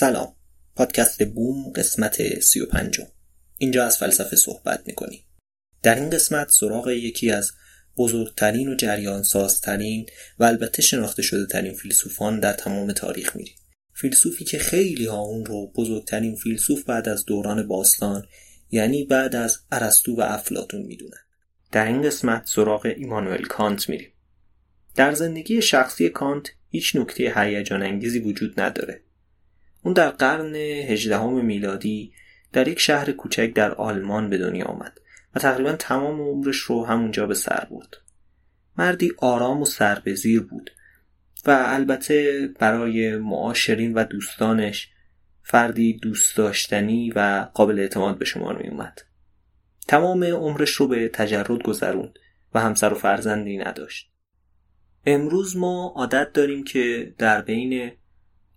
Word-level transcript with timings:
سلام. 0.00 0.34
پادکست 0.76 1.24
بوم 1.24 1.72
قسمت 1.72 2.40
سی 2.40 2.60
و 2.60 2.66
پنجم 2.66 3.06
اینجا 3.58 3.86
از 3.86 3.98
فلسفه 3.98 4.36
صحبت 4.36 4.82
می‌کنیم. 4.86 5.24
در 5.82 5.94
این 5.94 6.10
قسمت 6.10 6.50
سراغ 6.50 6.88
یکی 6.88 7.30
از 7.30 7.52
بزرگترین 7.96 8.68
و 8.68 8.74
جریان 8.74 9.22
سازترین 9.22 10.06
و 10.38 10.44
البته 10.44 10.82
شناخته 10.82 11.22
شده 11.22 11.46
ترین 11.46 11.74
فیلسوفان 11.74 12.40
در 12.40 12.52
تمام 12.52 12.92
تاریخ 12.92 13.36
میریم. 13.36 13.54
فیلسوفی 13.94 14.44
که 14.44 14.58
خیلی 14.58 15.06
ها 15.06 15.18
اون 15.18 15.46
رو 15.46 15.72
بزرگترین 15.76 16.36
فیلسوف 16.36 16.84
بعد 16.84 17.08
از 17.08 17.24
دوران 17.24 17.68
باستان 17.68 18.26
یعنی 18.70 19.04
بعد 19.04 19.36
از 19.36 19.58
ارسطو 19.72 20.14
و 20.14 20.20
افلاتون 20.20 20.82
می‌دونن. 20.82 21.20
در 21.72 21.86
این 21.86 22.02
قسمت 22.02 22.46
سراغ 22.46 22.86
ایمانوئل 22.96 23.44
کانت 23.44 23.88
میریم. 23.88 24.12
در 24.96 25.14
زندگی 25.14 25.62
شخصی 25.62 26.08
کانت 26.08 26.46
هیچ 26.70 26.96
نکته 26.96 27.32
هیجان 27.36 27.82
انگیزی 27.82 28.18
وجود 28.18 28.60
نداره. 28.60 29.07
اون 29.82 29.94
در 29.94 30.10
قرن 30.10 30.54
هجدهم 30.54 31.44
میلادی 31.44 32.12
در 32.52 32.68
یک 32.68 32.80
شهر 32.80 33.12
کوچک 33.12 33.52
در 33.54 33.74
آلمان 33.74 34.30
به 34.30 34.38
دنیا 34.38 34.64
آمد 34.64 35.00
و 35.34 35.40
تقریبا 35.40 35.72
تمام 35.72 36.20
عمرش 36.20 36.56
رو 36.56 36.86
همونجا 36.86 37.26
به 37.26 37.34
سر 37.34 37.66
برد 37.70 37.96
مردی 38.78 39.12
آرام 39.18 39.62
و 39.62 39.64
سربزیر 39.64 40.40
بود 40.40 40.70
و 41.46 41.64
البته 41.66 42.48
برای 42.58 43.16
معاشرین 43.16 43.94
و 43.94 44.04
دوستانش 44.04 44.88
فردی 45.42 45.92
دوست 45.92 46.36
داشتنی 46.36 47.10
و 47.10 47.48
قابل 47.54 47.78
اعتماد 47.78 48.18
به 48.18 48.24
شمار 48.24 48.62
می 48.62 48.68
اومد. 48.68 49.00
تمام 49.88 50.24
عمرش 50.24 50.70
رو 50.70 50.88
به 50.88 51.08
تجرد 51.08 51.62
گذروند 51.62 52.18
و 52.54 52.60
همسر 52.60 52.92
و 52.92 52.96
فرزندی 52.96 53.58
نداشت. 53.58 54.10
امروز 55.06 55.56
ما 55.56 55.92
عادت 55.96 56.32
داریم 56.32 56.64
که 56.64 57.14
در 57.18 57.42
بین 57.42 57.92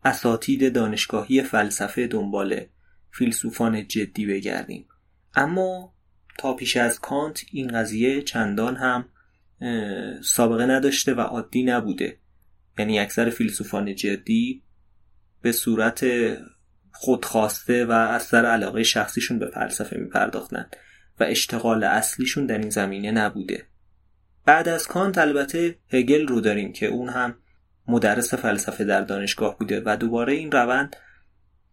اساتید 0.04 0.74
دانشگاهی 0.74 1.44
فلسفه 1.44 2.08
دنبال 2.08 2.66
فیلسوفان 3.12 3.88
جدی 3.88 4.26
بگردیم. 4.26 4.88
اما 5.36 5.94
تا 6.38 6.54
پیش 6.54 6.78
از 6.78 7.00
کانت 7.00 7.42
این 7.52 7.68
قضیه 7.68 8.22
چندان 8.22 8.76
هم 8.76 9.06
سابقه 10.24 10.66
نداشته 10.66 11.14
و 11.14 11.22
عادی 11.22 11.64
نبوده. 11.64 12.18
یعنی 12.78 13.00
اکثر 13.00 13.30
فیلسوفان 13.30 13.96
جدی 13.96 14.64
به 15.42 15.52
صورت 15.52 16.06
خودخواسته 16.92 17.86
و 17.86 17.92
از 17.92 18.24
سر 18.24 18.46
علاقه 18.46 18.84
شخصیشون 18.84 19.40
به 19.40 19.48
فلسفه 19.48 19.98
میپرداختن 19.98 20.70
و 21.20 21.24
اشتغال 21.24 21.84
اصلیشون 21.84 22.46
در 22.46 22.58
این 22.58 22.70
زمینه 22.70 23.12
نبوده. 23.12 23.66
بعد 24.46 24.70
از 24.70 24.88
کانت 24.88 25.18
البته 25.18 25.76
هگل 25.90 26.28
رو 26.28 26.42
داریم 26.42 26.74
که 26.74 26.86
اون 26.86 27.10
هم 27.10 27.36
مدرس 27.92 28.34
فلسفه 28.34 28.84
در 28.84 29.02
دانشگاه 29.02 29.58
بوده 29.58 29.82
و 29.86 29.98
دوباره 29.98 30.34
این 30.34 30.52
روند 30.52 30.96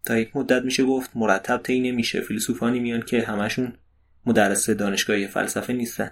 تا 0.05 0.19
یک 0.19 0.37
مدت 0.37 0.63
میشه 0.63 0.85
گفت 0.85 1.11
مرتب 1.15 1.61
طی 1.63 1.81
نمیشه. 1.81 2.21
فیلسوفانی 2.21 2.81
میان 2.81 3.03
که 3.03 3.23
همشون 3.23 3.73
مدرس 4.27 4.71
دانشگاهی 4.71 5.27
فلسفه 5.27 5.73
نیستن. 5.73 6.11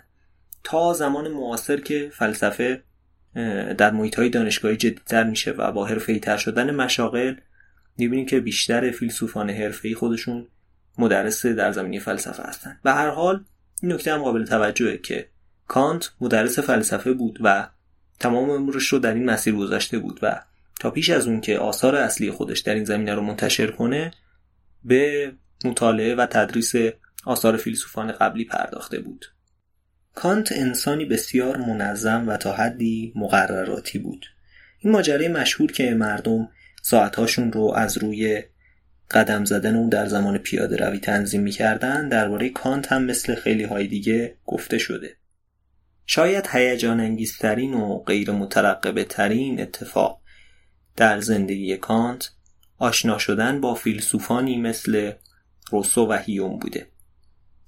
تا 0.65 0.93
زمان 0.93 1.29
معاصر 1.29 1.77
که 1.77 2.11
فلسفه 2.13 2.83
در 3.79 3.91
محیط 3.91 4.19
های 4.19 4.29
دانشگاهی 4.29 4.77
جدیتر 4.77 5.25
میشه 5.25 5.51
و 5.51 5.73
با 5.73 5.87
حرفه 5.87 6.19
تر 6.19 6.37
شدن 6.37 6.75
مشاغل 6.75 7.35
می‌بینیم 7.99 8.27
که 8.27 8.41
بیشتر 8.41 8.91
فیلسوفان 8.91 9.51
حرفه 9.51 9.95
خودشون 9.95 10.47
مدرس 10.99 11.47
در 11.47 11.73
زمینه 11.73 11.99
فلسفه 11.99 12.43
هستن. 12.43 12.81
و 12.85 12.95
هر 12.95 13.11
حال 13.11 13.45
این 13.83 13.93
نکته 13.93 14.13
هم 14.13 14.23
قابل 14.23 14.45
توجهه 14.45 14.97
که 14.97 15.29
کانت 15.67 16.11
مدرس 16.21 16.59
فلسفه 16.59 17.13
بود 17.13 17.39
و 17.41 17.69
تمام 18.21 18.51
عمرش 18.51 18.87
رو 18.89 18.99
در 18.99 19.15
این 19.15 19.25
مسیر 19.25 19.55
گذاشته 19.55 19.99
بود 19.99 20.19
و 20.23 20.43
تا 20.81 20.91
پیش 20.91 21.11
از 21.11 21.27
اون 21.27 21.41
که 21.41 21.59
آثار 21.59 21.97
اصلی 21.97 22.31
خودش 22.31 22.61
در 22.61 22.75
این 22.75 22.85
زمینه 22.85 23.15
رو 23.15 23.23
منتشر 23.23 23.71
کنه 23.71 24.11
به 24.85 25.33
مطالعه 25.65 26.15
و 26.15 26.27
تدریس 26.27 26.73
آثار 27.25 27.57
فیلسوفان 27.57 28.13
قبلی 28.13 28.45
پرداخته 28.45 28.99
بود. 29.01 29.27
کانت 30.15 30.53
انسانی 30.53 31.05
بسیار 31.05 31.57
منظم 31.57 32.29
و 32.29 32.37
تا 32.37 32.53
حدی 32.53 33.13
مقرراتی 33.17 33.99
بود. 33.99 34.27
این 34.79 34.93
ماجرای 34.93 35.29
مشهور 35.29 35.73
که 35.73 35.95
مردم 35.95 36.49
ساعتهاشون 36.83 37.53
رو 37.53 37.73
از 37.77 37.99
روی 37.99 38.43
قدم 39.11 39.45
زدن 39.45 39.77
اون 39.77 39.89
در 39.89 40.07
زمان 40.07 40.39
پیاده 40.39 40.77
روی 40.77 40.99
تنظیم 40.99 41.43
می‌کردن 41.43 42.09
درباره 42.09 42.49
کانت 42.49 42.93
هم 42.93 43.05
مثل 43.05 43.35
خیلی 43.35 43.65
های 43.65 43.87
دیگه 43.87 44.37
گفته 44.47 44.79
شده. 44.79 45.17
شاید 46.07 46.49
هیجان 46.53 47.01
انگیزترین 47.01 47.75
و 47.75 47.99
غیر 47.99 48.31
مترقبه 48.31 49.05
ترین 49.05 49.61
اتفاق 49.61 50.21
در 50.97 51.21
زندگی 51.21 51.77
کانت 51.77 52.31
آشنا 52.79 53.19
شدن 53.19 53.61
با 53.61 53.75
فیلسوفانی 53.75 54.61
مثل 54.61 55.13
روسو 55.71 56.07
و 56.07 56.13
هیوم 56.13 56.59
بوده. 56.59 56.87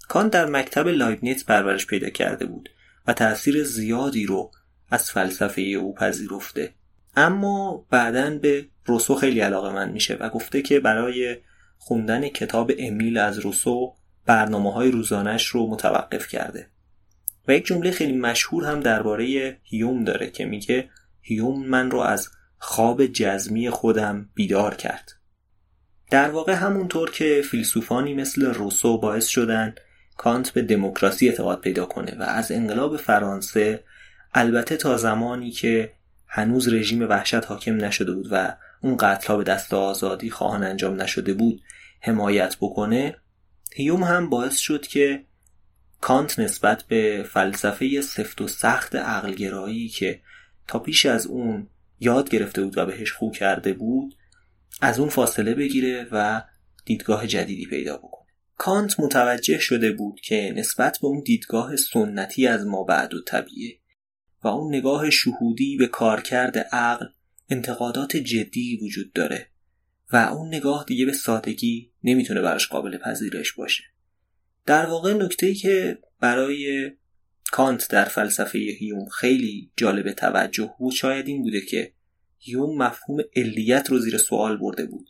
کانت 0.08 0.32
در 0.32 0.46
مکتب 0.46 0.88
لایبنیتس 0.88 1.44
پرورش 1.44 1.87
پیدا 1.87 2.11
کرده 2.11 2.46
بود 2.46 2.69
و 3.06 3.12
تأثیر 3.12 3.64
زیادی 3.64 4.26
رو 4.26 4.50
از 4.91 5.11
فلسفه 5.11 5.62
او 5.62 5.94
پذیرفته. 5.94 6.75
اما 7.17 7.87
بعدا 7.91 8.31
به 8.31 8.67
روسو 8.84 9.14
خیلی 9.14 9.41
علاقه 9.41 9.73
من 9.73 9.91
میشه 9.91 10.14
و 10.20 10.29
گفته 10.29 10.62
که 10.62 10.81
برای 10.81 11.37
خوندن 11.79 12.29
کتاب 12.29 12.73
امیل 12.79 13.19
از 13.19 13.38
روسو 13.38 13.94
برنامه 14.26 14.73
های 14.73 14.91
روزانش 14.91 15.46
رو 15.46 15.70
متوقف 15.70 16.29
کرده. 16.29 16.69
و 17.49 17.53
یک 17.53 17.67
جمله 17.67 17.91
خیلی 17.91 18.17
مشهور 18.17 18.65
هم 18.65 18.81
درباره 18.81 19.56
هیوم 19.62 20.05
داره 20.05 20.31
که 20.31 20.45
میگه 20.45 20.91
هیوم 21.21 21.67
من 21.67 21.91
رو 21.91 21.99
از 21.99 22.29
خواب 22.59 23.06
جزمی 23.06 23.71
خودم 23.71 24.29
بیدار 24.35 24.75
کرد. 24.75 25.12
در 26.11 26.31
واقع 26.31 26.53
همونطور 26.53 27.11
که 27.11 27.43
فیلسوفانی 27.50 28.15
مثل 28.15 28.47
روسو 28.47 28.99
باعث 28.99 29.27
شدن 29.27 29.75
کانت 30.17 30.50
به 30.50 30.62
دموکراسی 30.62 31.29
اعتقاد 31.29 31.61
پیدا 31.61 31.85
کنه 31.85 32.17
و 32.19 32.23
از 32.23 32.53
انقلاب 32.53 32.97
فرانسه 32.97 33.85
البته 34.35 34.77
تا 34.77 34.97
زمانی 34.97 35.51
که 35.51 35.93
هنوز 36.27 36.73
رژیم 36.73 37.03
وحشت 37.09 37.44
حاکم 37.44 37.85
نشده 37.85 38.12
بود 38.12 38.29
و 38.31 38.56
اون 38.81 38.97
قتلها 38.97 39.37
به 39.37 39.44
دست 39.44 39.75
آزادی 39.75 40.31
خواهان 40.31 40.65
انجام 40.65 41.03
نشده 41.03 41.35
بود 41.35 41.62
حمایت 42.01 42.56
بکنه 42.61 43.17
هیوم 43.75 44.03
هم 44.03 44.31
باعث 44.31 44.56
شد 44.56 44.87
که 44.87 45.25
کانت 46.00 46.39
نسبت 46.39 46.83
به 46.83 47.27
فلسفه 47.33 48.00
سفت 48.00 48.41
و 48.41 48.49
سخت 48.49 48.97
عقلگرایی 48.97 49.89
که 49.89 50.21
تا 50.67 50.79
پیش 50.79 51.06
از 51.06 51.27
اون 51.27 51.69
یاد 52.00 52.31
گرفته 52.31 52.65
بود 52.65 52.79
و 52.79 52.87
بهش 52.87 53.12
خو 53.12 53.31
کرده 53.31 53.73
بود 53.73 54.15
از 54.81 54.99
اون 54.99 55.09
فاصله 55.09 55.55
بگیره 55.55 56.06
و 56.12 56.43
دیدگاه 56.85 57.27
جدیدی 57.27 57.67
پیدا 57.67 57.97
بکنه. 57.97 58.29
کانت 58.56 59.00
متوجه 59.00 59.59
شده 59.59 59.93
بود 59.93 60.21
که 60.21 60.53
نسبت 60.56 60.99
به 61.03 61.06
اون 61.06 61.21
دیدگاه 61.21 61.77
سنتی 61.77 62.47
از 62.47 62.67
ما 62.67 62.85
بعد 62.85 63.15
و 63.15 63.23
طبیعه 63.23 63.79
و 64.44 64.49
اون 64.49 64.75
نگاه 64.75 65.11
شهودی 65.11 65.77
به 65.77 65.87
کارکرد 65.87 66.59
عقل 66.59 67.06
انتقادات 67.49 68.17
جدی 68.17 68.79
وجود 68.83 69.12
داره 69.12 69.51
و 70.12 70.17
اون 70.17 70.49
نگاه 70.55 70.85
دیگه 70.89 71.06
به 71.06 71.12
سادگی 71.12 71.93
نمی‌تونه 72.05 72.41
براش 72.41 72.69
قابل 72.69 72.99
پذیرش 72.99 73.53
باشه. 73.53 73.85
در 74.69 74.87
واقع 74.87 75.12
نکته 75.12 75.47
ای 75.47 75.55
که 75.55 75.99
برای 76.20 76.91
کانت 77.53 77.91
در 77.91 78.05
فلسفه 78.05 78.59
هیوم 78.59 79.09
خیلی 79.09 79.70
جالب 79.76 80.12
توجه 80.12 80.75
بود 80.79 80.93
شاید 80.93 81.29
این 81.29 81.43
بوده 81.43 81.61
که 81.61 81.93
هیوم 82.38 82.82
مفهوم 82.82 83.20
علیت 83.37 83.91
رو 83.91 83.99
زیر 83.99 84.19
سوال 84.19 84.56
برده 84.56 84.87
بود. 84.87 85.06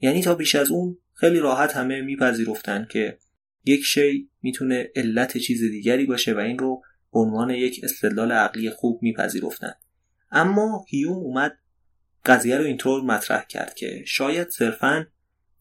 یعنی 0.00 0.22
تا 0.22 0.34
بیش 0.34 0.54
از 0.54 0.70
اون 0.70 0.98
خیلی 1.14 1.38
راحت 1.38 1.76
همه 1.76 2.00
میپذیرفتن 2.00 2.86
که 2.90 3.18
یک 3.64 3.84
شی 3.84 4.30
می‌تونه 4.42 4.90
علت 4.96 5.38
چیز 5.38 5.60
دیگری 5.70 6.06
باشه 6.06 6.34
و 6.34 6.38
این 6.38 6.58
رو 6.58 6.82
به 7.12 7.18
عنوان 7.18 7.50
یک 7.50 7.80
استدلال 7.82 8.32
عقلی 8.32 8.70
خوب 8.70 9.02
میپذیرفتن. 9.02 9.72
اما 10.30 10.84
هیوم 10.88 11.16
اومد 11.16 11.58
قضیه 12.26 12.56
رو 12.56 12.64
اینطور 12.64 13.02
مطرح 13.02 13.44
کرد 13.44 13.74
که 13.74 14.02
شاید 14.06 14.48
صرفا 14.48 15.06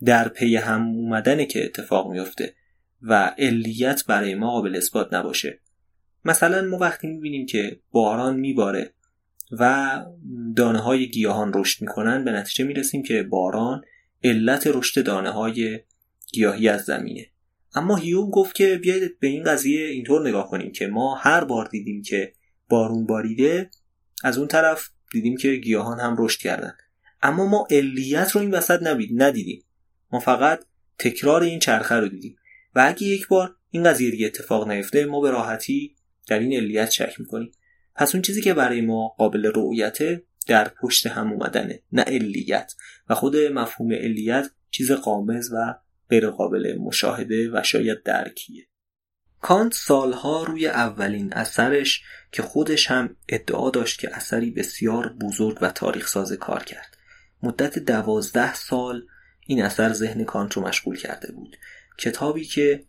در 0.05 0.27
پی 0.27 0.55
هم 0.55 0.87
اومدنه 0.87 1.45
که 1.45 1.65
اتفاق 1.65 2.11
میفته 2.11 2.55
و 3.01 3.35
علیت 3.37 4.05
برای 4.05 4.35
ما 4.35 4.51
قابل 4.51 4.75
اثبات 4.75 5.13
نباشه. 5.13 5.59
مثلا 6.25 6.61
ما 6.61 6.77
وقتی 6.77 7.07
می‌بینیم 7.07 7.45
که 7.45 7.79
باران 7.91 8.39
میباره 8.39 8.93
و 9.51 10.05
دانه 10.55 10.79
های 10.79 11.09
گیاهان 11.09 11.51
رشد 11.55 11.81
می‌کنن 11.81 12.23
به 12.23 12.31
نتیجه 12.31 12.65
می‌رسیم 12.65 13.03
که 13.03 13.23
باران 13.23 13.81
علت 14.23 14.67
رشد 14.67 15.05
دانه 15.05 15.29
های 15.29 15.79
گیاهی 16.31 16.69
از 16.69 16.81
زمینه. 16.81 17.25
اما 17.75 17.95
هیوم 17.95 18.29
گفت 18.29 18.55
که 18.55 18.77
بیاید 18.77 19.19
به 19.19 19.27
این 19.27 19.43
قضیه 19.43 19.87
اینطور 19.87 20.27
نگاه 20.27 20.49
کنیم 20.49 20.71
که 20.71 20.87
ما 20.87 21.15
هر 21.15 21.43
بار 21.43 21.65
دیدیم 21.65 22.01
که 22.01 22.33
بارون 22.69 23.05
باریده 23.05 23.69
از 24.23 24.37
اون 24.37 24.47
طرف 24.47 24.89
دیدیم 25.11 25.37
که 25.37 25.55
گیاهان 25.55 25.99
هم 25.99 26.15
رشد 26.19 26.39
کردن. 26.39 26.73
اما 27.21 27.45
ما 27.45 27.67
علیت 27.71 28.31
رو 28.31 28.41
این 28.41 28.51
وسط 28.51 28.79
ندیدیم. 29.15 29.63
ما 30.11 30.19
فقط 30.19 30.65
تکرار 30.99 31.41
این 31.41 31.59
چرخه 31.59 31.95
رو 31.95 32.07
دیدیم. 32.07 32.37
و 32.77 32.85
اگه 32.87 33.03
یک 33.03 33.27
بار 33.27 33.55
این 33.69 33.83
قضیه 33.83 34.11
دیگه 34.11 34.25
اتفاق 34.25 34.67
نیفته 34.67 35.05
ما 35.05 35.21
به 35.21 35.31
راحتی 35.31 35.95
در 36.27 36.39
این 36.39 36.53
علیت 36.53 36.89
شک 36.89 37.19
می‌کنیم. 37.19 37.51
پس 37.95 38.15
اون 38.15 38.21
چیزی 38.21 38.41
که 38.41 38.53
برای 38.53 38.81
ما 38.81 39.07
قابل 39.07 39.51
رؤیته 39.55 40.23
در 40.47 40.67
پشت 40.81 41.07
هم 41.07 41.31
اومدنه 41.31 41.83
نه 41.91 42.01
علیت. 42.01 42.73
و 43.09 43.15
خود 43.15 43.37
مفهوم 43.37 43.93
علیت 43.93 44.49
چیز 44.71 44.91
قامز 44.91 45.49
و 45.53 45.75
غیر 46.09 46.29
قابل 46.29 46.77
مشاهده 46.79 47.49
و 47.53 47.63
شاید 47.63 48.03
درکیه. 48.03 48.67
کانت 49.41 49.73
سالها 49.73 50.43
روی 50.43 50.67
اولین 50.67 51.33
اثرش 51.33 52.03
که 52.31 52.41
خودش 52.41 52.91
هم 52.91 53.15
ادعا 53.29 53.69
داشت 53.69 53.99
که 53.99 54.15
اثری 54.15 54.51
بسیار 54.51 55.13
بزرگ 55.13 55.57
و 55.61 55.71
تاریخ 55.71 56.07
ساز 56.07 56.33
کار 56.33 56.63
کرد. 56.63 56.97
مدت 57.43 57.79
دوازده 57.79 58.53
سال 58.53 59.05
این 59.47 59.63
اثر 59.63 59.93
ذهن 59.93 60.23
کانت 60.23 60.53
رو 60.53 60.67
مشغول 60.67 60.97
کرده 60.97 61.31
بود. 61.31 61.57
کتابی 61.97 62.45
که 62.45 62.83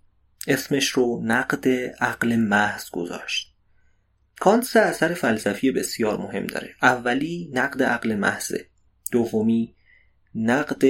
اسمش 0.47 0.89
رو 0.89 1.21
نقد 1.25 1.69
عقل 2.01 2.37
محض 2.37 2.91
گذاشت. 2.91 3.55
کانت 4.41 4.65
سه 4.65 4.81
اثر 4.81 5.15
فلسفی 5.15 5.71
بسیار 5.71 6.19
مهم 6.19 6.47
داره. 6.47 6.75
اولی 6.83 7.51
نقد 7.53 7.83
عقل 7.83 8.15
محضه. 8.15 8.67
دومی 9.13 9.75
نقد 10.35 10.85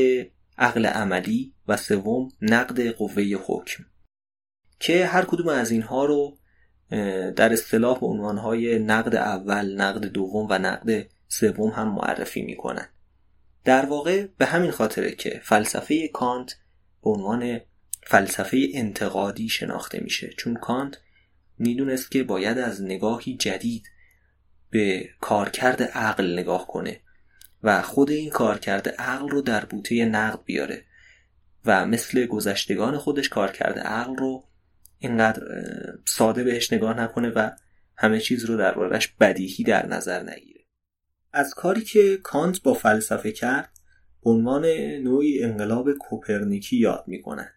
عقل 0.59 0.87
عملی 0.87 1.55
و 1.69 1.77
سوم 1.77 2.29
نقد 2.43 2.89
قوه 2.89 3.23
حکم. 3.47 3.85
که 4.81 5.07
هر 5.07 5.25
کدوم 5.25 5.49
از 5.49 5.71
اینها 5.71 6.05
رو 6.05 6.39
در 7.37 7.53
اصطلاح 7.53 8.01
به 8.01 8.07
عنوانهای 8.07 8.79
نقد 8.79 9.15
اول 9.15 9.75
نقد 9.81 10.07
دوم 10.07 10.47
و 10.51 10.59
نقد 10.59 11.07
سوم 11.29 11.71
هم 11.71 11.95
معرفی 11.95 12.43
می‌کنن. 12.43 12.89
در 13.65 13.87
واقع 13.87 14.27
به 14.39 14.47
همین 14.47 14.71
خاطره 14.71 15.11
که 15.11 15.41
فلسفه 15.45 16.09
کانت 16.09 16.57
به 17.03 17.11
عنوان 17.11 17.61
فلسفه 18.11 18.69
انتقادی 18.75 19.49
شناخته 19.49 20.01
میشه. 20.01 20.31
چون 20.39 20.55
کانت 20.55 20.99
می‌دونست 21.59 22.11
که 22.11 22.23
باید 22.23 22.59
از 22.59 22.83
نگاهی 22.83 23.37
جدید 23.37 23.91
به 24.71 25.09
کارکرد 25.21 25.83
عقل 25.83 26.39
نگاه 26.39 26.67
کنه 26.67 27.01
و 27.63 27.83
خود 27.83 28.11
این 28.11 28.31
کارکرد 28.31 28.89
عقل 28.89 29.29
رو 29.29 29.41
در 29.41 29.65
بوته 29.65 30.05
نقد 30.05 30.45
بیاره 30.45 30.85
و 31.65 31.87
مثل 31.87 32.27
گذشتگان 32.27 32.99
خودش 32.99 33.29
کارکرد 33.29 33.79
عقل 33.79 34.17
رو 34.17 34.45
اینقدر 34.99 35.43
ساده 36.05 36.45
بهش 36.45 36.73
نگاه 36.73 37.01
نکنه 37.01 37.29
و 37.29 37.51
همه 37.97 38.21
چیز 38.21 38.45
رو 38.45 38.57
دربارهش 38.57 39.07
بدیهی 39.07 39.65
در 39.65 39.87
نظر 39.87 40.23
نگیره. 40.23 40.61
از 41.33 41.55
کاری 41.55 41.81
که 41.81 42.17
کانت 42.23 42.63
با 42.63 42.75
فلسفه 42.75 43.33
کرد 43.33 43.71
عنوان 44.23 44.67
نوعی 45.03 45.45
انقلاب 45.45 45.93
کوپرنیکی 45.93 46.77
یاد 46.77 47.05
می‌کنن 47.07 47.53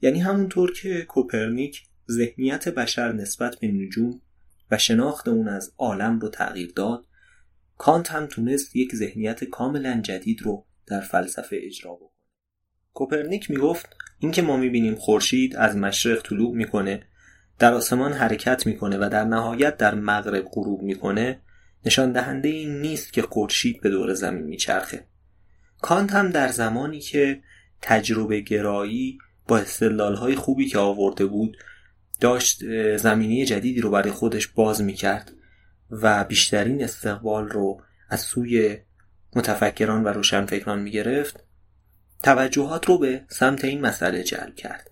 یعنی 0.00 0.20
همونطور 0.20 0.72
که 0.72 1.02
کوپرنیک 1.02 1.82
ذهنیت 2.10 2.68
بشر 2.68 3.12
نسبت 3.12 3.56
به 3.60 3.68
نجوم 3.68 4.20
و 4.70 4.78
شناخت 4.78 5.28
اون 5.28 5.48
از 5.48 5.72
عالم 5.78 6.18
رو 6.18 6.28
تغییر 6.28 6.72
داد 6.76 7.04
کانت 7.78 8.12
هم 8.12 8.26
تونست 8.26 8.76
یک 8.76 8.94
ذهنیت 8.94 9.44
کاملا 9.44 10.00
جدید 10.00 10.42
رو 10.42 10.66
در 10.86 11.00
فلسفه 11.00 11.60
اجرا 11.62 11.94
بکنه. 11.94 12.08
کوپرنیک 12.92 13.50
می‌گفت 13.50 13.96
اینکه 14.18 14.42
ما 14.42 14.56
می‌بینیم 14.56 14.94
خورشید 14.94 15.56
از 15.56 15.76
مشرق 15.76 16.22
طلوع 16.22 16.56
می‌کنه 16.56 17.02
در 17.58 17.74
آسمان 17.74 18.12
حرکت 18.12 18.66
می‌کنه 18.66 18.96
و 18.96 19.08
در 19.12 19.24
نهایت 19.24 19.76
در 19.76 19.94
مغرب 19.94 20.44
غروب 20.44 20.82
می‌کنه 20.82 21.40
نشان 21.86 22.12
دهنده 22.12 22.48
این 22.48 22.80
نیست 22.80 23.12
که 23.12 23.22
خورشید 23.22 23.80
به 23.80 23.90
دور 23.90 24.14
زمین 24.14 24.44
میچرخه. 24.44 25.06
کانت 25.80 26.12
هم 26.12 26.30
در 26.30 26.48
زمانی 26.48 27.00
که 27.00 27.42
تجربه 27.82 28.40
گرایی 28.40 29.18
با 29.48 29.58
استدلال 29.58 30.14
های 30.14 30.34
خوبی 30.34 30.68
که 30.68 30.78
آورده 30.78 31.26
بود 31.26 31.56
داشت 32.20 32.62
زمینی 32.96 33.44
جدیدی 33.44 33.80
رو 33.80 33.90
برای 33.90 34.10
خودش 34.10 34.46
باز 34.46 34.82
می‌کرد 34.82 35.32
و 35.90 36.24
بیشترین 36.24 36.84
استقبال 36.84 37.48
رو 37.48 37.82
از 38.08 38.20
سوی 38.20 38.78
متفکران 39.36 40.04
و 40.04 40.08
روشنفکران 40.08 40.78
می‌گرفت. 40.78 41.44
توجهات 42.22 42.86
رو 42.86 42.98
به 42.98 43.24
سمت 43.28 43.64
این 43.64 43.80
مسئله 43.80 44.22
جلب 44.22 44.54
کرد 44.54 44.90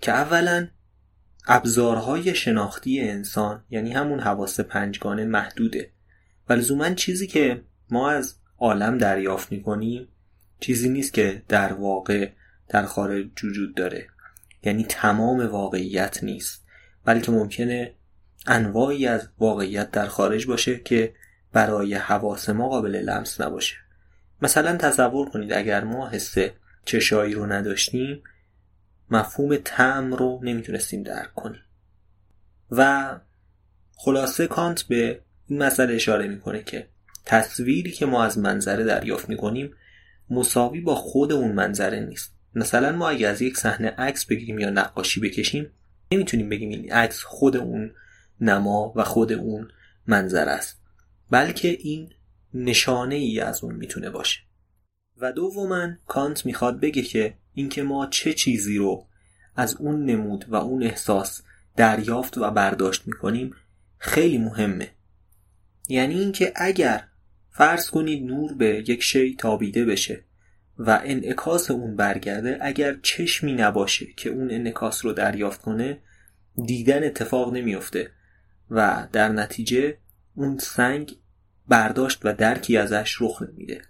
که 0.00 0.12
اولا 0.12 0.68
ابزارهای 1.46 2.34
شناختی 2.34 3.00
انسان 3.00 3.64
یعنی 3.70 3.92
همون 3.92 4.20
حواس 4.20 4.60
پنجگانه 4.60 5.24
محدوده. 5.24 5.90
و 6.48 6.52
لزوما 6.52 6.94
چیزی 6.94 7.26
که 7.26 7.62
ما 7.90 8.10
از 8.10 8.34
عالم 8.58 8.98
دریافت 8.98 9.52
می‌کنیم 9.52 10.08
چیزی 10.60 10.88
نیست 10.88 11.14
که 11.14 11.42
در 11.48 11.72
واقع 11.72 12.30
در 12.68 12.86
خارج 12.86 13.26
وجود 13.44 13.74
داره. 13.74 14.06
یعنی 14.62 14.84
تمام 14.84 15.46
واقعیت 15.46 16.24
نیست. 16.24 16.66
بلکه 17.04 17.32
ممکنه 17.32 17.94
انواعی 18.46 19.06
از 19.06 19.28
واقعیت 19.38 19.90
در 19.90 20.06
خارج 20.06 20.46
باشه 20.46 20.78
که 20.78 21.14
برای 21.52 21.94
حواس 21.94 22.48
ما 22.48 22.68
قابل 22.68 22.96
لمس 22.96 23.40
نباشه. 23.40 23.76
مثلا 24.42 24.76
تصور 24.76 25.30
کنید 25.30 25.52
اگر 25.52 25.84
ما 25.84 26.08
حس 26.08 26.34
چشایی 26.84 27.34
رو 27.34 27.46
نداشتیم 27.46 28.22
مفهوم 29.10 29.56
تم 29.56 30.14
رو 30.14 30.40
نمی‌تونستیم 30.42 31.02
درک 31.02 31.34
کنیم. 31.34 31.62
و 32.70 33.10
خلاصه 33.94 34.46
کانت 34.46 34.82
به 34.82 35.20
این 35.46 35.62
مسئله 35.62 35.94
اشاره 35.94 36.28
می‌کنه 36.28 36.62
که 36.62 36.88
تصویری 37.24 37.90
که 37.90 38.06
ما 38.06 38.24
از 38.24 38.38
منظره 38.38 38.84
دریافت 38.84 39.28
می‌کنیم 39.28 39.74
مساوی 40.30 40.80
با 40.80 40.94
خود 40.94 41.32
اون 41.32 41.52
منظره 41.52 42.00
نیست. 42.00 42.37
مثلا 42.54 42.92
ما 42.92 43.08
اگه 43.08 43.28
از 43.28 43.42
یک 43.42 43.56
صحنه 43.56 43.88
عکس 43.88 44.24
بگیریم 44.24 44.58
یا 44.58 44.70
نقاشی 44.70 45.20
بکشیم 45.20 45.70
نمی‌تونیم 46.12 46.48
بگیم 46.48 46.68
این 46.68 46.92
عکس 46.92 47.22
خود 47.22 47.56
اون 47.56 47.90
نما 48.40 48.92
و 48.96 49.04
خود 49.04 49.32
اون 49.32 49.70
منظر 50.06 50.48
است. 50.48 50.80
بلکه 51.30 51.68
این 51.68 52.12
نشانه 52.54 53.14
ای 53.14 53.40
از 53.40 53.64
اون 53.64 53.74
می‌تونه 53.74 54.10
باشه. 54.10 54.40
و 55.20 55.32
دوما 55.32 55.88
کانت 56.06 56.46
می‌خواد 56.46 56.80
بگه 56.80 57.02
که 57.02 57.34
اینکه 57.54 57.82
ما 57.82 58.06
چه 58.06 58.34
چیزی 58.34 58.76
رو 58.76 59.06
از 59.56 59.76
اون 59.76 60.04
نمود 60.04 60.44
و 60.48 60.54
اون 60.56 60.82
احساس 60.82 61.42
دریافت 61.76 62.38
و 62.38 62.50
برداشت 62.50 63.06
می‌کنیم 63.06 63.54
خیلی 63.98 64.38
مهمه. 64.38 64.90
یعنی 65.88 66.18
اینکه 66.18 66.52
اگر 66.56 67.04
فرض 67.50 67.90
کنید 67.90 68.26
نور 68.26 68.54
به 68.54 68.84
یک 68.88 69.02
شی 69.02 69.36
تابیده 69.36 69.84
بشه 69.84 70.24
و 70.78 71.00
انعکاس 71.04 71.70
اون 71.70 71.96
برگرده 71.96 72.58
اگر 72.60 72.96
چشمی 73.02 73.52
نباشه 73.52 74.06
که 74.16 74.30
اون 74.30 74.50
انعکاس 74.50 75.04
رو 75.04 75.12
دریافت 75.12 75.62
کنه 75.62 75.98
دیدن 76.66 77.04
اتفاق 77.04 77.52
نمیفته 77.52 78.10
و 78.70 79.06
در 79.12 79.28
نتیجه 79.28 79.96
اون 80.34 80.58
سنگ 80.58 81.16
برداشت 81.68 82.20
و 82.24 82.32
درکی 82.32 82.76
ازش 82.76 83.16
رخ 83.20 83.42
نمیده. 83.42 83.82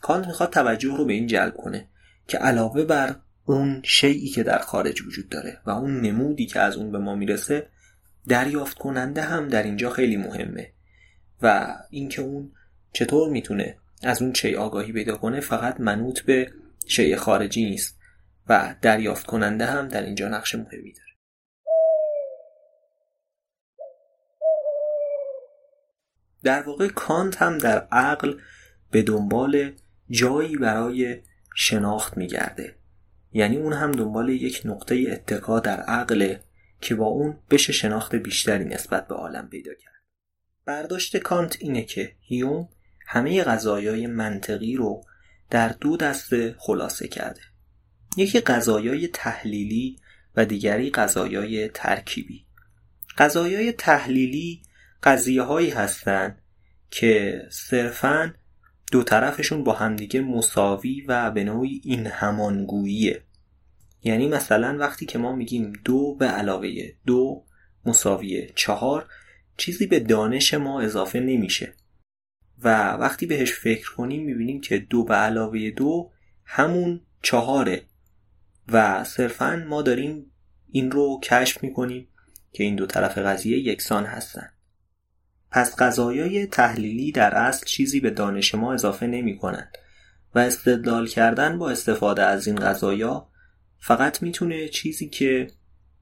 کانت 0.00 0.26
می‌خواد 0.26 0.50
توجه 0.50 0.96
رو 0.96 1.04
به 1.04 1.12
این 1.12 1.26
جلب 1.26 1.56
کنه 1.56 1.88
که 2.28 2.38
علاوه 2.38 2.84
بر 2.84 3.16
اون 3.44 3.82
شیعی 3.84 4.28
که 4.28 4.42
در 4.42 4.58
خارج 4.58 5.02
وجود 5.02 5.28
داره 5.28 5.58
و 5.66 5.70
اون 5.70 6.00
نمودی 6.00 6.46
که 6.46 6.60
از 6.60 6.76
اون 6.76 6.92
به 6.92 6.98
ما 6.98 7.14
می‌رسه 7.14 7.66
دریافت 8.28 8.78
کننده 8.78 9.22
هم 9.22 9.48
در 9.48 9.62
اینجا 9.62 9.90
خیلی 9.90 10.16
مهمه 10.16 10.72
و 11.42 11.76
اینکه 11.90 12.22
اون 12.22 12.52
چطور 12.92 13.30
می‌تونه 13.30 13.76
از 14.02 14.22
اون 14.22 14.34
شی 14.34 14.54
آگاهی 14.54 14.92
پیدا 14.92 15.16
کنه 15.16 15.40
فقط 15.40 15.80
منوط 15.80 16.20
به 16.20 16.52
شی 16.86 17.16
خارجی 17.16 17.64
نیست 17.64 17.98
و 18.48 18.74
دریافت 18.82 19.26
کننده 19.26 19.66
هم 19.66 19.88
در 19.88 20.02
اینجا 20.02 20.28
نقش 20.28 20.54
مهمی 20.54 20.92
داره. 20.92 21.06
در 26.42 26.62
واقع 26.62 26.88
کانت 26.88 27.42
هم 27.42 27.58
در 27.58 27.88
عقل 27.92 28.38
به 28.90 29.02
دنبال 29.02 29.72
جایی 30.10 30.56
برای 30.56 31.22
شناخت 31.54 32.16
میگرده. 32.16 32.76
یعنی 33.32 33.56
اون 33.56 33.72
هم 33.72 33.92
دنبال 33.92 34.28
یک 34.28 34.62
نقطه 34.64 35.04
اتکا 35.12 35.60
در 35.60 35.80
عقله 35.80 36.40
که 36.80 36.94
با 36.94 37.06
اون 37.06 37.38
بشه 37.50 37.72
شناخت 37.72 38.14
بیشتری 38.14 38.64
نسبت 38.64 39.08
به 39.08 39.14
عالم 39.14 39.48
پیدا 39.48 39.74
کرد. 39.74 40.02
برداشت 40.64 41.16
کانت 41.16 41.56
اینه 41.60 41.82
که 41.82 42.16
هیوم 42.20 42.68
همه 43.06 43.44
غذایای 43.44 44.06
منطقی 44.06 44.76
رو 44.76 45.04
در 45.50 45.68
دو 45.68 45.96
دسته 45.96 46.54
خلاصه 46.58 47.08
کرده. 47.08 47.40
یکی 48.16 48.40
غذایای 48.40 49.08
تحلیلی 49.08 49.98
و 50.36 50.44
دیگری 50.44 50.90
غذایای 50.90 51.68
ترکیبی. 51.68 52.44
غذایای 53.18 53.72
تحلیلی 53.72 54.62
قضیه 55.02 55.42
هایی 55.42 55.70
هستند 55.70 56.42
که 56.90 57.42
صرفا 57.50 58.34
دو 58.92 59.02
طرفشون 59.02 59.64
با 59.64 59.72
همدیگه 59.72 60.20
مساوی 60.20 61.00
و 61.08 61.30
به 61.30 61.44
نوعی 61.44 61.80
این 61.84 62.06
همانگوییه. 62.06 63.22
یعنی 64.02 64.28
مثلا 64.28 64.76
وقتی 64.78 65.06
که 65.06 65.18
ما 65.18 65.32
میگیم 65.32 65.72
دو 65.84 66.14
به 66.14 66.26
علاوه 66.26 66.92
دو 67.06 67.44
مساوی 67.86 68.48
چهار 68.54 69.06
چیزی 69.56 69.86
به 69.86 70.00
دانش 70.00 70.54
ما 70.54 70.80
اضافه 70.80 71.20
نمیشه. 71.20 71.74
و 72.66 72.92
وقتی 72.92 73.26
بهش 73.26 73.52
فکر 73.52 73.94
کنیم 73.94 74.24
می‌بینیم 74.24 74.60
که 74.60 74.78
دو 74.78 75.04
به 75.04 75.14
علاوه 75.14 75.70
دو 75.70 76.10
همون 76.44 77.00
چهاره 77.22 77.82
و 78.68 79.04
صرفا 79.04 79.64
ما 79.68 79.82
داریم 79.82 80.32
این 80.68 80.90
رو 80.90 81.20
کشف 81.22 81.62
می‌کنیم 81.62 82.08
که 82.52 82.64
این 82.64 82.76
دو 82.76 82.86
طرف 82.86 83.18
قضیه 83.18 83.58
یکسان 83.58 84.04
هستن. 84.04 84.48
پس 85.50 85.76
قضایای 85.76 86.46
تحلیلی 86.46 87.12
در 87.12 87.34
اصل 87.34 87.66
چیزی 87.66 88.00
به 88.00 88.10
دانش 88.10 88.54
ما 88.54 88.74
اضافه 88.74 89.06
نمی 89.06 89.38
کنند 89.38 89.78
و 90.34 90.38
استدلال 90.38 91.06
کردن 91.06 91.58
با 91.58 91.70
استفاده 91.70 92.22
از 92.22 92.46
این 92.46 92.56
قضایا 92.56 93.28
فقط 93.78 94.22
می‌تونه 94.22 94.68
چیزی 94.68 95.08
که 95.08 95.46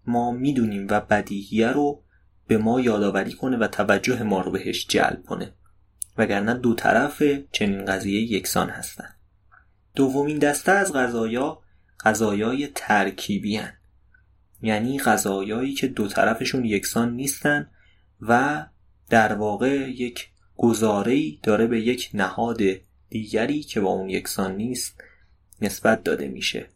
ما 0.07 0.33
می‌دونیم 0.33 0.87
و 0.91 1.01
بدیهیه 1.01 1.69
رو 1.69 2.05
به 2.47 2.59
ما 2.59 2.81
یادآوری 2.81 3.33
کنه 3.33 3.57
و 3.57 3.67
توجه 3.67 4.23
ما 4.23 4.41
رو 4.41 4.51
بهش 4.51 4.87
جلب 4.87 5.23
کنه. 5.27 5.55
وگرنه 6.19 6.55
دو 6.55 6.75
طرف 6.75 7.23
چنین 7.53 7.85
قضیه 7.85 8.33
یکسان 8.33 8.71
هستند 8.71 9.15
دومین 9.95 10.39
دسته 10.39 10.73
از 10.73 10.93
غذایا 10.93 11.63
غذایای 12.05 12.69
ترکیبی 12.75 13.57
هن. 13.57 13.73
یعنی 14.63 14.99
غذایایی 14.99 15.75
که 15.75 15.87
دو 15.87 16.09
طرفشون 16.09 16.65
یکسان 16.65 17.15
نیستن 17.15 17.71
و 18.21 18.67
در 19.11 19.35
واقع 19.35 19.91
یک 19.91 20.29
گزاره‌ای 20.57 21.39
داره 21.43 21.67
به 21.67 21.81
یک 21.81 22.11
نهاد 22.15 22.61
دیگری 23.11 23.63
که 23.63 23.81
با 23.81 23.91
اون 23.91 24.11
یکسان 24.11 24.57
نیست 24.57 25.01
نسبت 25.61 26.03
داده 26.05 26.29
میشه 26.29 26.69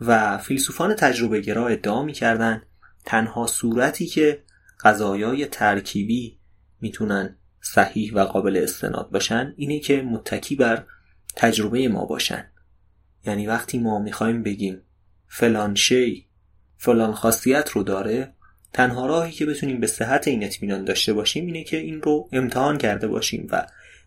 و 0.00 0.38
فیلسوفان 0.38 0.94
تجربه 0.94 1.40
گرا 1.40 1.68
ادعا 1.68 2.02
می‌کردن 2.02 2.62
تنها 3.04 3.46
صورتی 3.46 4.06
که 4.06 4.42
غذایای 4.80 5.46
ترکیبی 5.46 6.38
می‌تونن 6.80 7.36
صحیح 7.60 8.12
و 8.14 8.24
قابل 8.24 8.56
استناد 8.56 9.10
باشن 9.10 9.54
اینه 9.56 9.78
که 9.78 10.02
متکی 10.02 10.56
بر 10.56 10.86
تجربه 11.36 11.88
ما 11.88 12.04
باشن. 12.04 12.50
یعنی 13.26 13.46
وقتی 13.46 13.78
ما 13.78 13.98
می‌خوایم 13.98 14.42
بگیم 14.42 14.82
فلان 15.28 15.74
شی 15.74 16.26
فلان 16.76 17.12
خاصیت 17.12 17.70
رو 17.70 17.82
داره 17.82 18.34
تنها 18.72 19.06
راهی 19.06 19.32
که 19.32 19.46
بتونیم 19.46 19.80
به 19.80 19.86
صحت 19.86 20.28
این 20.28 20.44
اطمینان 20.44 20.84
داشته 20.84 21.12
باشیم 21.12 21.46
اینه 21.46 21.64
که 21.64 21.76
این 21.76 22.02
رو 22.02 22.28
امتحان 22.32 22.78
کرده 22.78 23.08
باشیم 23.08 23.46
و 23.50 23.66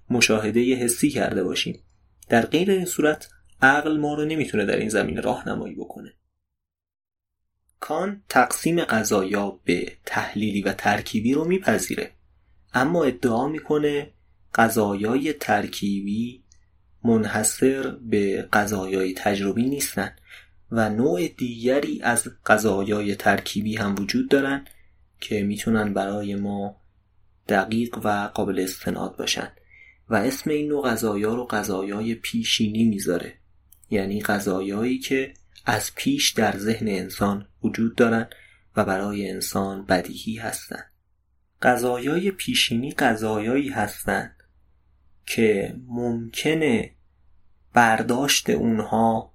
مشاهده 0.10 0.76
حسی 0.76 1.10
کرده 1.10 1.44
باشیم. 1.44 1.80
در 2.30 2.46
غیر 2.46 2.72
این 2.72 2.86
صورت 2.86 3.30
عقل 3.62 3.98
ما 3.98 4.14
رو 4.14 4.26
نمی‌تونه 4.26 4.66
در 4.66 4.76
این 4.76 4.90
زمینه 4.90 5.22
راهنمایی 5.22 5.76
بکنه. 5.76 6.14
کان 7.80 8.24
تقسیم 8.30 8.84
قضایا 8.84 9.60
به 9.66 9.98
تحلیلی 10.06 10.62
و 10.62 10.74
ترکیبی 10.74 11.34
رو 11.34 11.46
میپذیره. 11.46 12.12
اما 12.74 13.04
ادعا 13.04 13.48
می‌کنه 13.48 14.12
قضایای 14.56 15.34
ترکیبی 15.34 16.44
منحصر 17.04 17.90
به 17.92 18.42
قضایای 18.54 19.14
تجربی 19.14 19.70
نیستن 19.70 20.16
و 20.72 20.90
نوع 20.90 21.28
دیگری 21.28 22.02
از 22.02 22.28
قضایای 22.46 23.16
ترکیبی 23.16 23.76
هم 23.76 23.96
وجود 24.00 24.30
دارن 24.30 24.66
که 25.20 25.44
می‌تونن 25.44 25.94
برای 25.94 26.36
ما 26.36 26.82
دقیق 27.50 27.98
و 28.04 28.32
قابل 28.34 28.60
استناد 28.60 29.18
باشن 29.18 29.52
و 30.10 30.16
اسم 30.16 30.50
این 30.50 30.68
نوع 30.68 30.90
غذایا 30.90 31.36
رو 31.36 31.46
غذایای 31.46 32.16
پیشینی 32.16 32.84
می‌ذاره 32.84 33.34
یعنی 33.90 34.22
غذایایی 34.22 35.00
که 35.00 35.34
از 35.66 35.92
پیش 35.96 36.32
در 36.32 36.58
ذهن 36.58 36.88
انسان 36.88 37.48
وجود 37.64 37.96
دارن 37.96 38.28
و 38.76 38.86
برای 38.86 39.30
انسان 39.30 39.86
بدیهی 39.86 40.36
هستند. 40.36 40.91
غذایای 41.62 42.32
پیشینی 42.32 42.92
غذایایی 42.92 43.70
هستند 43.70 44.36
که 45.26 45.76
ممکنه 45.88 46.92
برداشت 47.74 48.50
اونها 48.50 49.34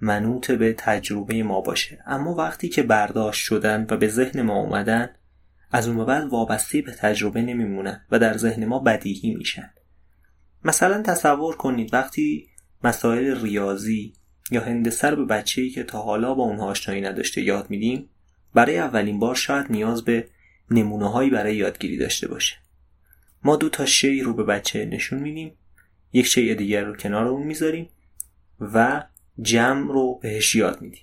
منوط 0.00 0.50
به 0.50 0.72
تجربه 0.72 1.42
ما 1.42 1.60
باشه. 1.60 2.02
اما 2.06 2.34
وقتی 2.34 2.68
که 2.68 2.82
برداشت 2.82 3.44
شدن 3.44 3.86
و 3.90 3.96
به 3.96 4.08
ذهن 4.08 4.42
ما 4.42 4.60
اومدن 4.60 5.10
از 5.70 5.88
اون 5.88 6.04
بعد 6.04 6.28
وابسته 6.28 6.82
به 6.82 6.92
تجربه 6.92 7.42
نمیمونن 7.42 8.06
و 8.10 8.18
در 8.18 8.36
ذهن 8.36 8.64
ما 8.64 8.78
بدیهی 8.78 9.34
میشن. 9.34 9.70
مثلا 10.64 11.02
تصور 11.02 11.56
کنید 11.56 11.94
وقتی 11.94 12.48
مسائل 12.84 13.42
ریاضی 13.42 14.12
یا 14.50 14.60
هندسه 14.60 15.16
به 15.16 15.24
بچه‌ای 15.24 15.70
که 15.70 15.82
تا 15.82 16.02
حالا 16.02 16.34
با 16.34 16.42
اونها 16.42 16.66
آشنایی 16.66 17.00
نداشته 17.00 17.42
یاد 17.42 17.70
میدیم 17.70 18.08
برای 18.54 18.78
اولین 18.78 19.18
بار 19.18 19.34
شاید 19.34 19.66
نیاز 19.70 20.04
به 20.04 20.28
نمونه 20.70 21.10
هایی 21.10 21.30
برای 21.30 21.56
یادگیری 21.56 21.96
داشته 21.96 22.28
باشه. 22.28 22.56
ما 23.42 23.56
دو 23.56 23.68
تا 23.68 23.86
شی 23.86 24.20
رو 24.20 24.34
به 24.34 24.44
بچه 24.44 24.84
نشون 24.84 25.18
میدیم. 25.18 25.52
یک 26.12 26.26
شی 26.26 26.54
دیگر 26.54 26.84
رو 26.84 26.96
کنار 26.96 27.26
اون 27.26 27.46
می‌ذاریم 27.46 27.88
و 28.60 29.04
جمع 29.42 29.92
رو 29.92 30.18
بهش 30.22 30.54
یاد 30.54 30.80
میدیم. 30.80 31.02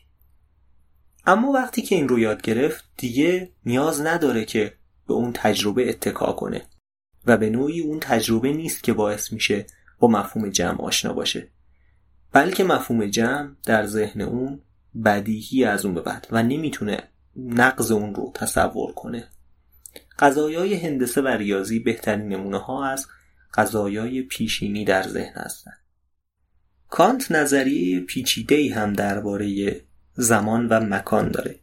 اما 1.26 1.52
وقتی 1.52 1.82
که 1.82 1.96
این 1.96 2.08
رو 2.08 2.20
یاد 2.20 2.42
گرفت 2.42 2.84
دیگه 2.98 3.52
نیاز 3.66 4.02
نداره 4.02 4.46
که 4.46 4.74
به 5.08 5.14
اون 5.14 5.32
تجربه 5.34 5.90
اتکا 5.90 6.32
کنه 6.32 6.62
و 7.26 7.38
به 7.38 7.50
نوعی 7.50 7.80
اون 7.80 8.00
تجربه 8.00 8.52
نیست 8.52 8.84
که 8.84 8.94
باعث 8.94 9.34
میشه 9.34 9.66
با 10.00 10.08
مفهوم 10.08 10.50
جمع 10.50 10.82
آشنا 10.82 11.14
باشه. 11.14 11.48
بلکه 12.32 12.64
مفهوم 12.64 13.06
جمع 13.06 13.56
در 13.64 13.86
ذهن 13.86 14.22
اون 14.22 14.62
بدیهی 15.06 15.64
از 15.64 15.86
اون 15.86 15.94
به 15.94 16.02
بعد 16.02 16.28
و 16.32 16.44
نمی‌تونه 16.44 17.04
نقض 17.36 17.92
اون 17.92 18.16
رو 18.16 18.32
تصور 18.36 18.94
کنه. 18.94 19.28
قضایای 20.20 20.74
هندسه 20.74 21.22
و 21.22 21.28
ریاضی 21.28 21.80
بهترین 21.80 22.28
نمونه 22.28 22.58
ها 22.58 22.86
از 22.86 23.08
قضایای 23.54 24.22
پیشینی 24.22 24.86
در 24.86 25.08
ذهن 25.08 25.34
هستند. 25.36 25.78
کانت 26.90 27.32
نظریه 27.32 28.00
پیچیده 28.00 28.76
هم 28.76 28.94
درباره 28.94 29.82
زمان 30.14 30.68
و 30.68 30.80
مکان 30.80 31.32
داره. 31.32 31.60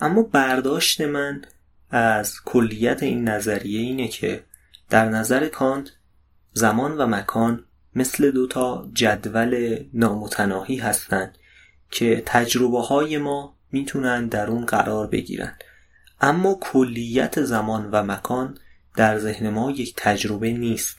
اما 0.00 0.22
برداشت 0.22 1.00
من 1.00 1.42
از 1.90 2.34
کلیت 2.44 3.02
این 3.02 3.28
نظریه 3.28 3.80
اینه 3.80 4.08
که 4.08 4.44
در 4.90 5.08
نظر 5.08 5.48
کانت 5.48 5.90
زمان 6.52 6.96
و 6.98 7.06
مکان 7.06 7.64
مثل 7.94 8.30
دوتا 8.30 8.90
جدول 8.92 9.84
نامتناهی 9.92 10.76
هستند 10.76 11.38
که 11.90 12.22
تجربه 12.26 12.80
های 12.80 13.18
ما 13.18 13.56
می‌تونن 13.72 14.26
در 14.26 14.46
اون 14.46 14.66
قرار 14.66 15.06
بگیرن. 15.06 15.58
اما 16.20 16.58
کلیت 16.60 17.42
زمان 17.42 17.90
و 17.90 18.02
مکان 18.02 18.58
در 18.96 19.18
ذهن 19.18 19.48
ما 19.50 19.70
یک 19.70 19.94
تجربه 19.96 20.52
نیست 20.52 20.96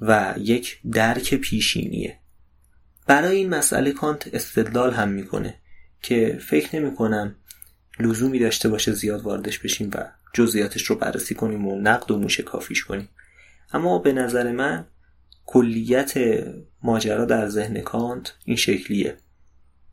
و 0.00 0.34
یک 0.38 0.80
درک 0.92 1.34
پیشینیه. 1.34 2.18
برای 3.06 3.36
این 3.36 3.48
مسئله 3.48 3.92
کانت 3.92 4.34
استدلال 4.34 4.94
هم 4.94 5.08
می‌کنه 5.08 5.54
که 6.02 6.38
فکر 6.42 6.76
نمی 6.76 6.94
کنم 6.94 7.34
لزومی 8.00 8.38
داشته 8.38 8.68
باشه 8.68 8.92
زیاد 8.92 9.22
واردش 9.22 9.58
بشیم 9.58 9.90
و 9.94 10.04
جزئیاتش 10.34 10.82
رو 10.82 10.96
بررسی 10.96 11.34
کنیم 11.34 11.66
و 11.66 11.80
نقد 11.80 12.10
و 12.10 12.18
موشه 12.18 12.42
کافیش 12.42 12.84
کنیم. 12.84 13.08
اما 13.72 13.98
به 13.98 14.12
نظر 14.12 14.52
من 14.52 14.86
کلیت 15.46 16.14
ماجرا 16.82 17.24
در 17.24 17.48
ذهن 17.48 17.80
کانت 17.80 18.34
این 18.44 18.56
شکلیه. 18.56 19.16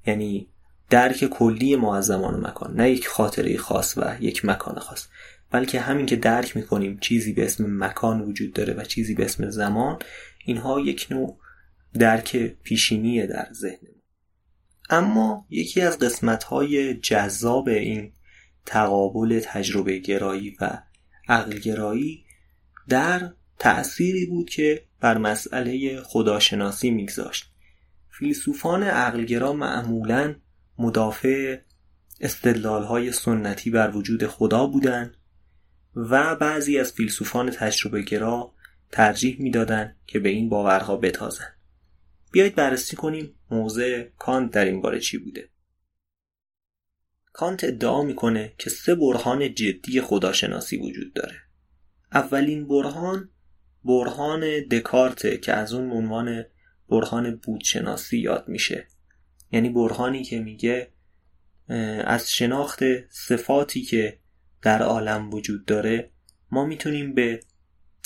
یعنی 0.05 0.47
درک 0.89 1.25
کلی 1.25 1.75
ما 1.75 1.97
از 1.97 2.05
زمان 2.05 2.33
و 2.33 2.47
مکان 2.47 2.75
نه 2.75 2.91
یک 2.91 3.07
خاطره 3.07 3.57
خاص 3.57 3.97
و 3.97 4.17
یک 4.19 4.45
مکان 4.45 4.79
خاص 4.79 5.07
بلکه 5.51 5.79
همین 5.79 6.05
که 6.05 6.15
درک 6.15 6.57
می‌کنیم 6.57 6.97
چیزی 6.97 7.33
به 7.33 7.45
اسم 7.45 7.83
مکان 7.83 8.21
وجود 8.21 8.53
داره 8.53 8.73
و 8.73 8.83
چیزی 8.83 9.13
به 9.13 9.25
اسم 9.25 9.49
زمان 9.49 9.99
اینها 10.45 10.79
یک 10.79 11.07
نوع 11.11 11.39
درک 11.93 12.37
پیشینیه 12.37 13.27
در 13.27 13.47
ذهن 13.53 13.87
اما 14.89 15.45
یکی 15.49 15.81
از 15.81 15.99
قسمت 15.99 16.43
های 16.43 16.93
جذاب 16.93 17.67
این 17.67 18.13
تقابل 18.65 19.39
تجربه 19.43 19.97
گرایی 19.97 20.57
و 20.61 20.81
عقل 21.27 21.59
گرایی 21.59 22.25
در 22.89 23.33
تأثیری 23.59 24.25
بود 24.25 24.49
که 24.49 24.83
بر 24.99 25.17
مسئله 25.17 26.01
خداشناسی 26.01 26.91
میگذاشت. 26.91 27.51
فیلسوفان 28.09 28.83
عقلگرا 28.83 29.53
معمولا 29.53 30.35
مدافع 30.79 31.57
استدلال 32.21 32.83
های 32.83 33.11
سنتی 33.11 33.69
بر 33.69 33.91
وجود 33.95 34.27
خدا 34.27 34.67
بودند 34.67 35.17
و 35.95 36.35
بعضی 36.35 36.79
از 36.79 36.91
فیلسوفان 36.91 37.49
تجربه 37.49 38.01
گرا 38.01 38.53
ترجیح 38.91 39.41
می‌دادند 39.41 39.97
که 40.07 40.19
به 40.19 40.29
این 40.29 40.49
باورها 40.49 40.95
بتازند. 40.95 41.55
بیایید 42.31 42.55
بررسی 42.55 42.95
کنیم 42.95 43.35
موضع 43.51 44.03
کانت 44.17 44.51
در 44.51 44.65
این 44.65 44.81
باره 44.81 44.99
چی 44.99 45.17
بوده. 45.17 45.49
کانت 47.33 47.63
ادعا 47.63 48.03
می‌کنه 48.03 48.53
که 48.57 48.69
سه 48.69 48.95
برهان 48.95 49.53
جدی 49.53 50.01
خداشناسی 50.01 50.77
وجود 50.77 51.13
داره. 51.13 51.35
اولین 52.13 52.67
برهان 52.67 53.29
برهان 53.83 54.43
دکارت 54.71 55.41
که 55.41 55.53
از 55.53 55.73
اون 55.73 55.91
عنوان 55.91 56.45
برهان 56.89 57.35
بودشناسی 57.35 58.17
یاد 58.17 58.47
میشه. 58.47 58.87
یعنی 59.51 59.69
برهانی 59.69 60.23
که 60.23 60.39
میگه 60.39 60.91
از 62.05 62.31
شناخت 62.31 62.79
صفاتی 63.09 63.81
که 63.81 64.19
در 64.61 64.81
عالم 64.81 65.33
وجود 65.33 65.65
داره 65.65 66.11
ما 66.51 66.65
می‌تونیم 66.65 67.13
به 67.13 67.39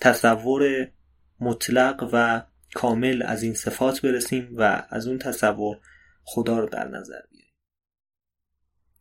تصور 0.01 0.91
مطلق 1.39 2.09
و 2.13 2.43
کامل 2.73 3.23
از 3.25 3.43
این 3.43 3.53
صفات 3.53 4.01
برسیم 4.01 4.53
و 4.57 4.87
از 4.89 5.07
اون 5.07 5.17
تصور 5.17 5.79
خدا 6.23 6.59
رو 6.59 6.69
در 6.69 6.87
نظر 6.87 7.19
بیاریم. 7.31 7.53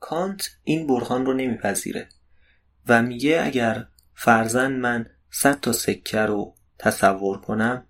کانت 0.01 0.51
این 0.65 0.87
برهان 0.87 1.27
رو 1.27 1.35
نمیپذیره 1.35 2.09
و 2.89 3.03
میگه 3.03 3.41
اگر 3.45 3.87
فرزن 4.15 4.73
من 4.73 5.07
صد 5.31 5.61
تا 5.61 5.73
سکه 5.73 6.21
رو 6.21 6.55
تصور 6.79 7.41
کنم 7.41 7.88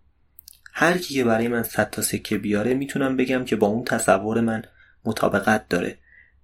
هر 0.72 0.98
کی 0.98 1.14
که 1.14 1.24
برای 1.24 1.48
من 1.48 1.62
صد 1.62 1.90
تا 1.90 2.02
سکه 2.02 2.38
بیاره 2.38 2.74
می‌تونم 2.74 3.16
بگم 3.16 3.44
که 3.44 3.56
با 3.56 3.66
اون 3.66 3.84
تصور 3.84 4.40
من 4.40 4.62
مطابقت 5.04 5.68
داره 5.68 5.98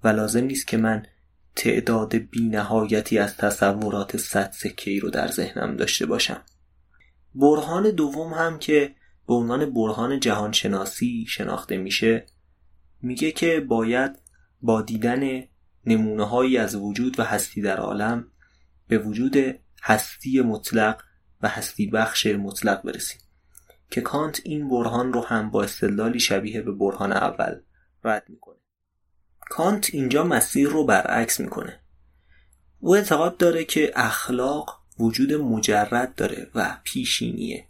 و 0.05 0.09
لازم 0.09 0.45
نیست 0.45 0.67
که 0.67 0.77
من 0.77 1.07
تعداد 1.57 2.15
بینهایتی 2.15 3.19
از 3.19 3.37
تصورات 3.37 4.17
صد 4.17 4.51
سکه 4.53 4.91
ای 4.91 5.01
رو 5.01 5.11
در 5.11 5.29
ذهنم 5.29 5.77
داشته 5.77 6.07
باشم. 6.07 6.41
برهان 7.35 7.91
دوم 7.91 8.33
هم 8.33 8.59
که 8.59 8.95
به 9.27 9.35
عنوان 9.35 9.71
برهان 9.71 10.21
جهانشناسی 10.21 11.27
شناخته 11.29 11.77
میشه 11.77 12.27
میگه 13.03 13.33
که 13.33 13.61
باید 13.61 14.19
با 14.63 14.83
دیدن 14.83 15.43
نمونه 15.87 16.29
هایی 16.29 16.59
از 16.59 16.75
وجود 16.75 17.21
و 17.21 17.23
هستی 17.23 17.63
در 17.63 17.77
عالم 17.77 18.27
به 18.89 18.99
وجود 18.99 19.37
هستی 19.83 20.41
مطلق 20.41 21.03
و 21.43 21.49
هستی 21.49 21.87
بخش 21.87 22.27
مطلق 22.27 22.83
برسیم. 22.83 23.21
که 23.95 24.01
کانت 24.01 24.41
این 24.45 24.69
برهان 24.69 25.13
رو 25.13 25.21
هم 25.21 25.51
با 25.51 25.63
استدلالی 25.63 26.21
شبیه 26.21 26.63
به 26.63 26.73
برهان 26.73 27.13
اول 27.13 27.61
رد 28.05 28.25
می‌کنه. 28.29 28.57
کانت 29.41 29.91
اینجا 29.93 30.25
مسیر 30.25 30.69
رو 30.69 30.85
برعکس 30.85 31.41
می‌کنه. 31.41 31.81
او 32.81 32.97
اعتقاد 32.97 33.37
داره 33.37 33.65
که 33.65 33.93
اخلاق 33.97 34.81
وجود 34.99 35.33
مجرد 35.33 36.15
داره 36.15 36.51
و 36.55 36.77
پیشینیه. 36.85 37.69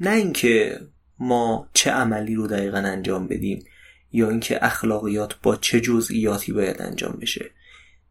نه 0.00 0.10
اینکه 0.10 0.80
ما 1.18 1.68
چه 1.74 1.90
عملی 1.90 2.34
رو 2.34 2.46
دقیقا 2.46 2.78
انجام 2.78 3.28
بدیم 3.28 3.64
یا 4.12 4.30
اینکه 4.30 4.64
اخلاقیات 4.64 5.40
با 5.42 5.56
چه 5.56 5.80
جزئیاتی 5.80 6.52
باید 6.52 6.82
انجام 6.82 7.18
بشه. 7.20 7.50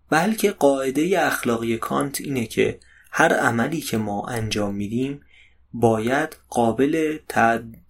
بلکه 0.09 0.51
قاعده 0.51 1.15
اخلاقی 1.19 1.77
کانت 1.77 2.21
اینه 2.21 2.45
که 2.45 2.79
هر 3.11 3.33
عملی 3.33 3.81
که 3.81 3.97
ما 3.97 4.27
انجام 4.27 4.75
میدیم 4.75 5.21
باید 5.73 6.35
قابل 6.49 7.17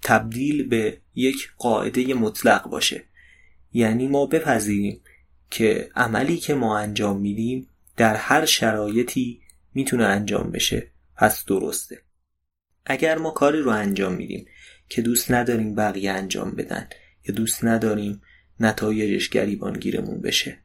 تبدیل 0.01 0.67
به 0.67 0.97
یک 1.15 1.51
قاعده 1.57 2.13
مطلق 2.13 2.69
باشه. 2.69 3.03
یعنی 3.73 4.07
ما 4.07 4.25
بپذیریم 4.25 5.01
که 5.49 5.89
عملی 5.95 6.37
که 6.37 6.53
ما 6.53 6.77
انجام 6.77 7.19
میدیم 7.19 7.67
در 7.97 8.15
هر 8.15 8.45
شرایطی 8.45 9.41
می‌تونه 9.73 10.03
انجام 10.03 10.51
بشه. 10.51 10.87
پس 11.15 11.45
درسته. 11.45 12.01
اگر 12.85 13.17
ما 13.17 13.31
کاری 13.31 13.59
رو 13.59 13.71
انجام 13.71 14.13
میدیم 14.13 14.45
که 14.89 15.01
دوست 15.01 15.31
نداریم 15.31 15.75
بقیه 15.75 16.11
انجام 16.11 16.51
بدن 16.51 16.87
یا 17.27 17.35
دوست 17.35 17.65
نداریم 17.65 18.21
نتایجش 18.59 19.29
گریبانگیرمون 19.29 20.21
بشه 20.21 20.57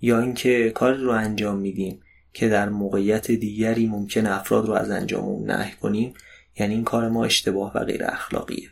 یا 0.00 0.20
اینکه 0.20 0.70
کاری 0.70 1.02
رو 1.02 1.10
انجام 1.10 1.58
میدیم 1.58 2.00
که 2.32 2.48
در 2.48 2.68
موقعیت 2.68 3.30
دیگری 3.30 3.86
ممکن 3.86 4.26
افراد 4.26 4.66
رو 4.66 4.72
از 4.72 4.90
انجام 4.90 5.24
اون 5.24 5.50
نهی 5.50 5.72
کنیم 5.72 6.14
یعنی 6.58 6.74
این 6.74 6.84
کار 6.84 7.08
ما 7.08 7.24
اشتباه 7.24 7.72
و 7.74 7.84
غیر 7.84 8.04
اخلاقیه. 8.04 8.70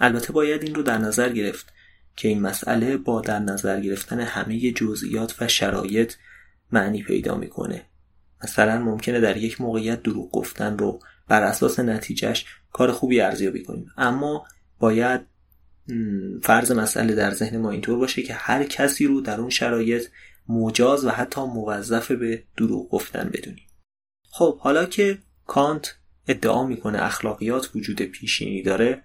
البته 0.00 0.32
باید 0.32 0.62
این 0.62 0.74
رو 0.74 0.82
در 0.82 0.98
نظر 0.98 1.28
گرفت 1.28 1.72
که 2.16 2.28
این 2.28 2.40
مسئله 2.40 2.96
با 2.96 3.20
در 3.20 3.38
نظر 3.38 3.80
گرفتن 3.80 4.20
همه 4.20 4.70
جزئیات 4.70 5.34
و 5.40 5.48
شرایط 5.48 6.14
معنی 6.72 7.02
پیدا 7.02 7.34
می‌کنه. 7.34 7.82
مثلا 8.44 8.78
ممکنه 8.78 9.20
در 9.20 9.36
یک 9.36 9.60
موقعیت 9.60 10.02
دروغ 10.02 10.30
گفتن 10.30 10.78
رو 10.78 11.00
بر 11.28 11.42
اساس 11.42 11.80
نتیجهش 11.80 12.46
کار 12.72 12.92
خوبی 12.92 13.20
ارزیابی 13.20 13.62
کنیم. 13.62 13.90
اما 13.96 14.46
باید 14.78 15.20
فرض 16.42 16.72
مسئله 16.72 17.14
در 17.14 17.30
ذهن 17.30 17.56
ما 17.56 17.70
اینطور 17.70 17.98
باشه 17.98 18.22
که 18.22 18.34
هر 18.34 18.64
کسی 18.64 19.06
رو 19.06 19.20
در 19.20 19.40
اون 19.40 19.50
شرایط 19.50 20.08
مجاز 20.48 21.04
و 21.04 21.10
حتی 21.10 21.40
موظف 21.40 22.10
به 22.10 22.42
دروغ 22.56 22.90
گفتن 22.90 23.30
بدونیم. 23.32 23.66
خب 24.30 24.58
حالا 24.58 24.84
که 24.84 25.18
کانت 25.46 25.96
ادعا 26.28 26.66
می‌کنه 26.66 27.02
اخلاقیات 27.02 27.70
وجود 27.74 28.02
پیشینی 28.02 28.62
داره. 28.62 29.02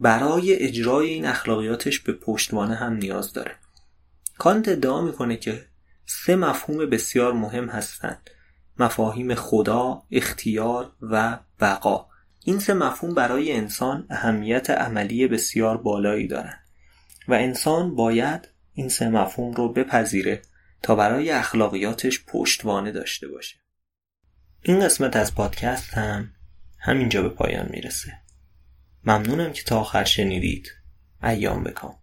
برای 0.00 0.54
اجرای 0.54 1.08
این 1.08 1.26
اخلاقیاتش 1.26 2.00
به 2.00 2.12
پشتوانه 2.12 2.74
هم 2.74 2.92
نیاز 2.92 3.32
داره. 3.32 3.52
کانت 4.38 4.68
ادعا 4.68 5.00
می‌کنه 5.00 5.36
که 5.36 5.66
سه 6.06 6.36
مفهوم 6.36 6.86
بسیار 6.86 7.32
مهم 7.32 7.68
هستند. 7.68 8.30
مفاهیم 8.78 9.34
خدا، 9.34 10.02
اختیار 10.10 10.92
و 11.02 11.38
بقا. 11.60 12.06
این 12.44 12.58
سه 12.58 12.74
مفهوم 12.74 13.14
برای 13.14 13.52
انسان 13.52 14.06
اهمیت 14.10 14.70
عملی 14.70 15.26
بسیار 15.26 15.76
بالایی 15.76 16.26
دارند. 16.26 16.64
و 17.28 17.34
انسان 17.34 17.94
باید 17.94 18.48
این 18.72 18.88
سه 18.88 19.08
مفهوم 19.08 19.54
رو 19.54 19.72
بپذیره 19.72 20.42
تا 20.82 20.94
برای 20.94 21.30
اخلاقیاتش 21.30 22.24
پشتوانه 22.24 22.92
داشته 22.92 23.28
باشه. 23.28 23.56
این 24.62 24.84
قسمت 24.84 25.16
از 25.16 25.34
پادکست 25.34 25.94
هم 25.94 26.33
همینجا 26.86 27.22
به 27.22 27.28
پایان 27.28 27.68
می‌رسه. 27.70 28.12
ممنونم 29.04 29.52
که 29.52 29.62
تا 29.62 29.80
آخر 29.80 30.04
شنیدید. 30.04 30.72
ایام 31.22 31.64
بکام. 31.64 31.98